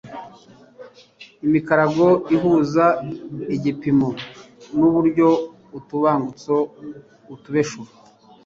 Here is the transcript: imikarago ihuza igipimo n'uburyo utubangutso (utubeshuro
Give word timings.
imikarago 1.45 2.07
ihuza 2.35 2.85
igipimo 3.55 4.07
n'uburyo 4.77 5.27
utubangutso 5.77 6.53
(utubeshuro 7.35 7.91